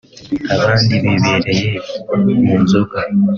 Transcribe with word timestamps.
abandi 0.55 0.93
bibereye 1.03 1.71
mu 2.43 2.55
nzoga 2.63 2.97